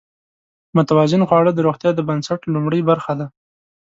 متوازن 0.75 1.21
خواړه 1.29 1.51
د 1.53 1.59
روغتیا 1.65 1.91
د 1.95 1.99
بنسټ 2.09 2.39
لومړۍ 2.53 2.81
برخه 2.89 3.13
ده. 3.19 3.27